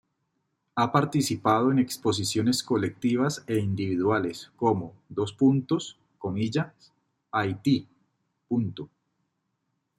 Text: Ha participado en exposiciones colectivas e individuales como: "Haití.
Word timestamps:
Ha 0.73 0.91
participado 0.91 1.71
en 1.71 1.77
exposiciones 1.77 2.63
colectivas 2.63 3.43
e 3.45 3.59
individuales 3.59 4.51
como: 4.55 4.95
"Haití. 7.31 7.87